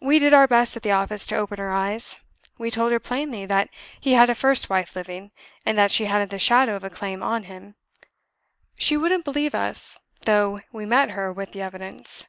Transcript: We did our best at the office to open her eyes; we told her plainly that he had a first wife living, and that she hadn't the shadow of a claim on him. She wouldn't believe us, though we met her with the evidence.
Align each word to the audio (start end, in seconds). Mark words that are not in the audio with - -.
We 0.00 0.18
did 0.18 0.34
our 0.34 0.48
best 0.48 0.76
at 0.76 0.82
the 0.82 0.90
office 0.90 1.24
to 1.26 1.36
open 1.36 1.60
her 1.60 1.70
eyes; 1.70 2.18
we 2.58 2.68
told 2.68 2.90
her 2.90 2.98
plainly 2.98 3.46
that 3.46 3.68
he 4.00 4.14
had 4.14 4.28
a 4.28 4.34
first 4.34 4.68
wife 4.68 4.96
living, 4.96 5.30
and 5.64 5.78
that 5.78 5.92
she 5.92 6.06
hadn't 6.06 6.32
the 6.32 6.38
shadow 6.40 6.74
of 6.74 6.82
a 6.82 6.90
claim 6.90 7.22
on 7.22 7.44
him. 7.44 7.76
She 8.76 8.96
wouldn't 8.96 9.24
believe 9.24 9.54
us, 9.54 10.00
though 10.24 10.58
we 10.72 10.84
met 10.84 11.12
her 11.12 11.32
with 11.32 11.52
the 11.52 11.62
evidence. 11.62 12.26